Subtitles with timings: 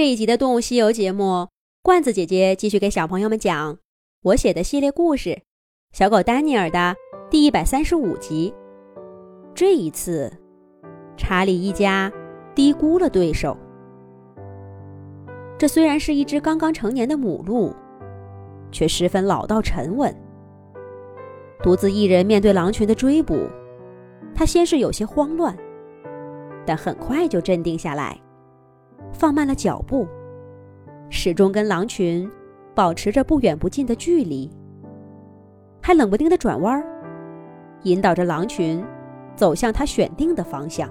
[0.00, 1.46] 这一集的《动物西游》节目，
[1.82, 3.76] 罐子姐姐继续给小朋友们讲
[4.22, 5.28] 我写的系列故事
[5.92, 6.96] 《小狗丹尼尔》的
[7.28, 8.54] 第一百三十五集。
[9.54, 10.32] 这一次，
[11.18, 12.10] 查理一家
[12.54, 13.54] 低估了对手。
[15.58, 17.70] 这虽然是一只刚刚成年的母鹿，
[18.72, 20.16] 却十分老道沉稳。
[21.62, 23.46] 独自一人面对狼群的追捕，
[24.34, 25.54] 他先是有些慌乱，
[26.64, 28.18] 但很快就镇定下来。
[29.20, 30.08] 放慢了脚步，
[31.10, 32.26] 始终跟狼群
[32.74, 34.50] 保持着不远不近的距离，
[35.82, 36.82] 还冷不丁的转弯，
[37.82, 38.82] 引导着狼群
[39.36, 40.88] 走向他选定的方向。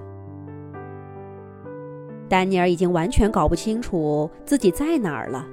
[2.28, 5.44] 丹尼尔已经完全搞不清楚自己在哪儿了，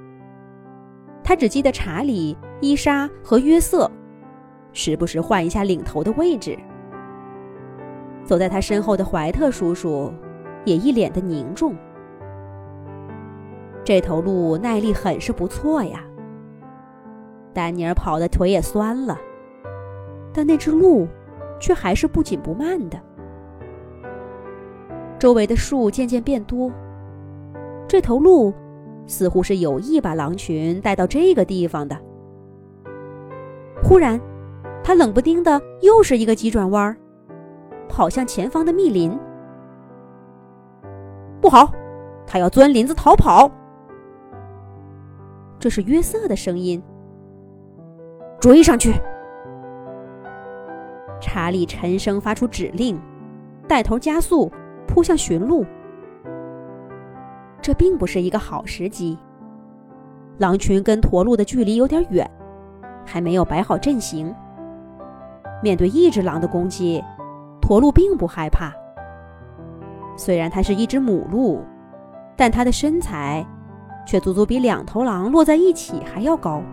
[1.24, 3.90] 他只记得查理、伊莎和约瑟，
[4.72, 6.56] 时不时换一下领头的位置。
[8.24, 10.14] 走在他身后的怀特叔叔
[10.64, 11.76] 也一脸的凝重。
[13.88, 16.04] 这头鹿耐力很是不错呀。
[17.54, 19.18] 丹尼尔跑的腿也酸了，
[20.34, 21.08] 但那只鹿
[21.58, 23.00] 却还是不紧不慢的。
[25.18, 26.70] 周围的树渐渐变多，
[27.88, 28.54] 这头鹿
[29.06, 31.98] 似乎是有意把狼群带到这个地方的。
[33.82, 34.20] 忽然，
[34.84, 36.94] 他冷不丁的又是一个急转弯，
[37.88, 39.18] 跑向前方的密林。
[41.40, 41.72] 不好，
[42.26, 43.50] 他要钻林子逃跑！
[45.60, 46.82] 这是约瑟的声音。
[48.40, 48.94] 追上去！
[51.20, 53.00] 查理沉声发出指令，
[53.68, 54.52] 带头加速
[54.88, 55.66] 扑向驯鹿。
[57.60, 59.18] 这并不是一个好时机。
[60.38, 62.30] 狼群跟驼鹿的距离有点远，
[63.04, 64.34] 还没有摆好阵型。
[65.64, 67.04] 面对一只狼的攻击，
[67.60, 68.72] 驼鹿并不害怕。
[70.16, 71.64] 虽然它是一只母鹿，
[72.36, 73.44] 但它的身材……
[74.08, 76.64] 却足足比两头狼摞在一起还要高。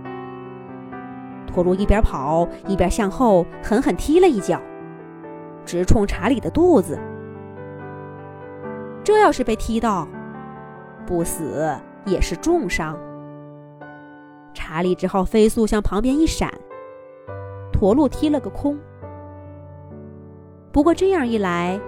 [1.46, 4.60] 驼鹿一边跑一边向后狠狠踢了一脚，
[5.64, 6.98] 直冲查理的肚子。
[9.02, 10.08] 这要是被踢到，
[11.04, 12.96] 不死也是重伤。
[14.54, 16.50] 查理只好飞速向旁边一闪，
[17.72, 18.78] 驼鹿踢了个空。
[20.72, 21.78] 不过这样一来，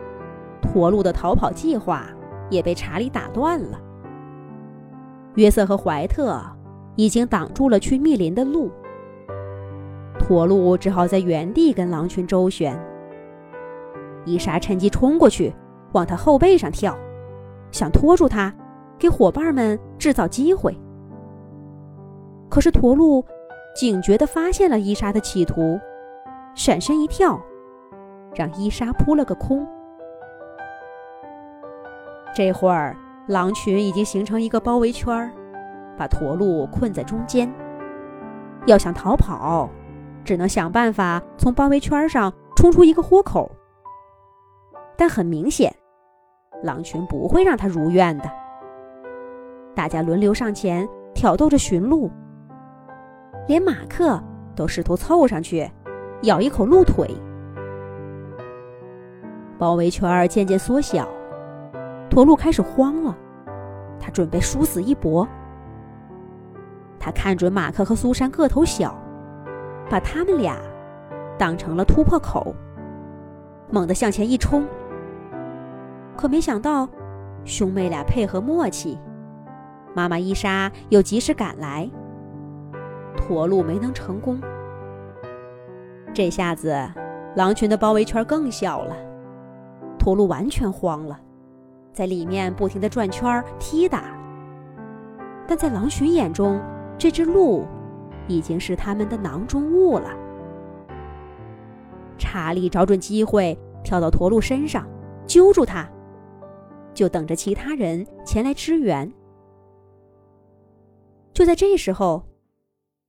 [0.61, 2.05] 驼鹿的逃跑计划
[2.51, 3.81] 也被查理打断了。
[5.37, 6.41] 约瑟和怀特
[6.97, 8.71] 已经挡住了去密林的路，
[10.19, 12.79] 驼鹿只好在原地跟狼群周旋。
[14.25, 15.55] 伊莎趁机冲过去，
[15.93, 16.97] 往他后背上跳，
[17.71, 18.53] 想拖住他，
[18.99, 20.75] 给伙伴们制造机会。
[22.49, 23.23] 可是驼鹿
[23.75, 25.79] 警觉地发现了伊莎的企图，
[26.55, 27.39] 闪身一跳，
[28.35, 29.69] 让伊莎扑了个空。
[32.35, 32.97] 这会儿。
[33.27, 35.33] 狼群已经形成一个包围圈儿，
[35.99, 37.53] 把驼鹿困在中间。
[38.67, 39.69] 要想逃跑，
[40.25, 43.51] 只能想办法从包围圈上冲出一个豁口。
[44.97, 45.75] 但很明显，
[46.63, 48.31] 狼群不会让他如愿的。
[49.75, 52.09] 大家轮流上前挑逗着驯鹿，
[53.49, 54.23] 连马克
[54.55, 55.69] 都试图凑上去
[56.23, 57.09] 咬一口鹿腿。
[59.59, 61.09] 包围圈渐渐缩小。
[62.17, 63.15] 驼鹿开始慌了，
[64.01, 65.29] 他准备殊死一搏。
[66.99, 68.97] 他看准马克和苏珊个头小，
[69.91, 70.57] 把他们俩
[71.37, 72.57] 当成了突破口，
[73.71, 74.65] 猛地向前一冲。
[76.17, 76.89] 可没想到，
[77.45, 78.99] 兄妹俩配合默契，
[79.95, 81.87] 妈妈伊莎又及时赶来，
[83.15, 84.41] 驼鹿没能成功。
[86.15, 86.75] 这下子，
[87.35, 88.97] 狼群的包围圈更小了，
[89.99, 91.21] 驼鹿完全慌了。
[91.97, 94.15] 在里面不停地转圈踢打，
[95.49, 96.61] 但在狼群眼中，
[96.99, 97.65] 这只鹿
[98.29, 100.15] 已经是他们的囊中物了。
[102.19, 104.87] 查理找准机会跳到驼鹿身上，
[105.27, 105.91] 揪住它，
[106.93, 109.11] 就等着其他人前来支援。
[111.33, 112.27] 就在这时候，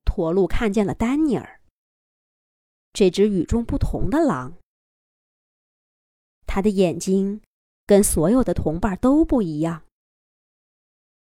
[0.05, 1.59] 驼鹿看见了丹尼尔，
[2.93, 4.53] 这只与众不同的狼，
[6.45, 7.41] 他的眼睛。
[7.87, 9.83] 跟所有的同伴都不一样，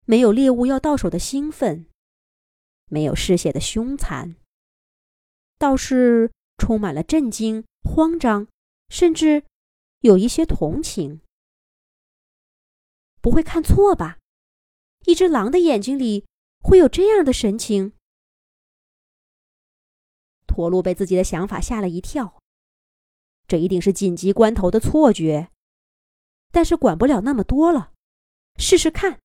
[0.06, 1.86] 没有猎物要到手的兴奋，
[2.88, 4.36] 没有嗜血的凶残，
[5.58, 8.50] 倒是充满了震惊、慌张，
[8.90, 9.46] 甚至
[10.02, 11.22] 有一些同情。
[13.22, 14.20] 不会看错吧？
[15.06, 16.26] 一只狼的眼睛里
[16.60, 17.94] 会有这样的神情？
[20.46, 22.42] 驼鹿被自己的想法吓了一跳，
[23.48, 25.51] 这一定是紧急关头的错觉。
[26.52, 27.94] 但是管不了那么多了，
[28.58, 29.20] 试试看。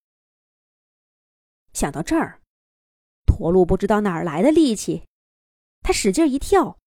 [1.73, 2.41] 想到这儿，
[3.27, 5.07] 驼鹿不知道哪儿来的力气，
[5.81, 6.79] 他使劲一跳，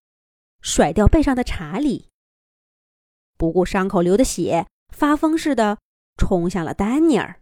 [0.61, 2.09] 甩掉背上的查理，
[3.37, 5.77] 不顾伤口流的血，发疯似的
[6.17, 7.41] 冲向了丹尼尔。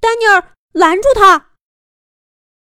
[0.00, 1.52] 丹尼尔，拦住他！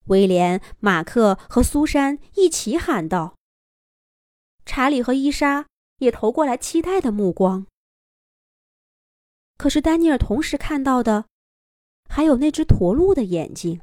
[0.07, 3.37] 威廉、马克和苏珊一起喊道。
[4.67, 5.67] 查理和伊莎
[5.99, 7.67] 也投过来期待的目光。
[9.57, 11.27] 可是丹尼尔同时看到的，
[12.09, 13.81] 还有那只驼鹿的眼睛。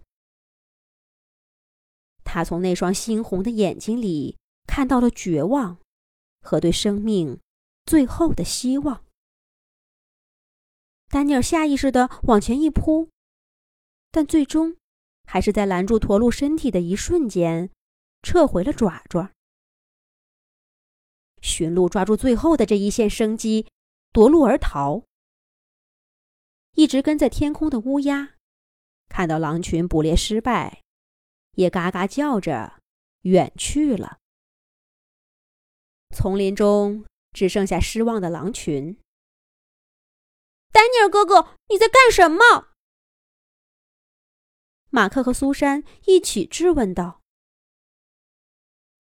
[2.24, 4.38] 他从那双猩红的眼睛里
[4.68, 5.80] 看到了绝望，
[6.42, 7.40] 和对生命
[7.86, 9.04] 最后的希望。
[11.10, 13.10] 丹尼尔下意识的往前一扑，
[14.12, 14.78] 但最终
[15.26, 17.70] 还是在拦住驼鹿身体的一瞬间，
[18.22, 19.32] 撤回了爪爪。
[21.42, 23.68] 驯鹿抓住最后的这一线生机，
[24.14, 25.04] 夺路而逃。
[26.74, 28.36] 一直跟在天空的乌鸦，
[29.10, 30.82] 看到狼群捕猎失败，
[31.52, 32.80] 也嘎嘎叫着
[33.22, 34.20] 远去了。
[36.16, 38.98] 丛林中只剩下失望的狼群。
[40.72, 42.70] 丹尼尔哥哥，你在干什么？
[44.90, 47.22] 马克和苏珊一起质问道：“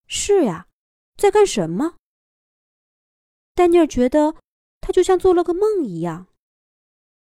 [0.07, 0.67] 是呀，
[1.17, 1.97] 在干什么？”
[3.56, 4.35] 丹尼尔觉得
[4.79, 6.27] 他就像做了个梦一样。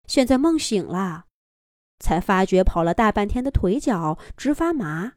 [0.06, 1.26] 现在梦醒了，
[1.98, 5.14] 才发觉跑了大半天的腿脚直发麻，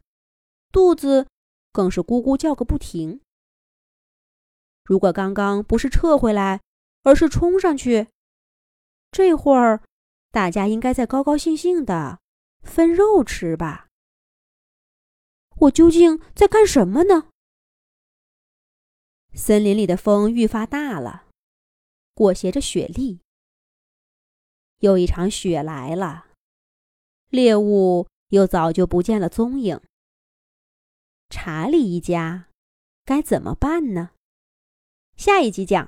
[0.71, 1.27] 肚子
[1.71, 3.21] 更是咕咕叫个不停。
[4.83, 6.61] 如果刚刚不是撤回来，
[7.03, 8.07] 而是冲上去，
[9.11, 9.83] 这会儿
[10.31, 12.19] 大家应该在高高兴兴的
[12.61, 13.87] 分肉吃吧？
[15.57, 17.29] 我究竟在干什么呢？
[19.33, 21.25] 森林里的风愈发大了，
[22.13, 23.19] 裹挟着雪粒。
[24.79, 26.27] 又一场雪来了，
[27.29, 29.79] 猎物又早就不见了踪影。
[31.29, 32.47] 查理一家
[33.03, 34.11] 该怎么办呢？
[35.15, 35.85] 下一集讲。